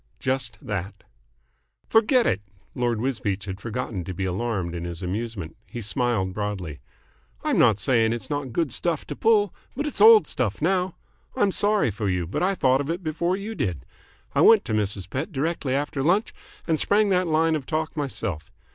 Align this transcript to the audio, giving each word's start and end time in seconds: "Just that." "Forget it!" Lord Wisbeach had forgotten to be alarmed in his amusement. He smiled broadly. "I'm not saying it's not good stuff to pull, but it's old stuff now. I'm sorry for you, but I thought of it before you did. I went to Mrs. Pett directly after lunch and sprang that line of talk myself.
"Just 0.19 0.57
that." 0.63 1.03
"Forget 1.87 2.25
it!" 2.25 2.41
Lord 2.73 2.99
Wisbeach 2.99 3.45
had 3.45 3.61
forgotten 3.61 4.03
to 4.05 4.15
be 4.15 4.25
alarmed 4.25 4.73
in 4.73 4.83
his 4.83 5.03
amusement. 5.03 5.55
He 5.67 5.79
smiled 5.79 6.33
broadly. 6.33 6.79
"I'm 7.43 7.59
not 7.59 7.77
saying 7.77 8.11
it's 8.11 8.27
not 8.27 8.51
good 8.51 8.71
stuff 8.71 9.05
to 9.05 9.15
pull, 9.15 9.53
but 9.75 9.85
it's 9.85 10.01
old 10.01 10.25
stuff 10.25 10.59
now. 10.59 10.95
I'm 11.35 11.51
sorry 11.51 11.91
for 11.91 12.09
you, 12.09 12.25
but 12.25 12.41
I 12.41 12.55
thought 12.55 12.81
of 12.81 12.89
it 12.89 13.03
before 13.03 13.37
you 13.37 13.53
did. 13.53 13.85
I 14.33 14.41
went 14.41 14.65
to 14.65 14.73
Mrs. 14.73 15.07
Pett 15.07 15.31
directly 15.31 15.75
after 15.75 16.01
lunch 16.01 16.33
and 16.65 16.79
sprang 16.79 17.09
that 17.09 17.27
line 17.27 17.55
of 17.55 17.67
talk 17.67 17.95
myself. 17.95 18.49